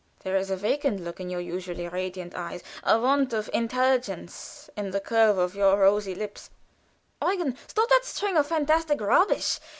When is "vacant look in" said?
0.55-1.29